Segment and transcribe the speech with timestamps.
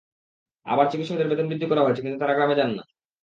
[0.65, 2.83] আবার চিকিৎসকদের বেতন বৃদ্ধি করা হয়েছে, কিন্তু তাঁরা গ্রামে যান না।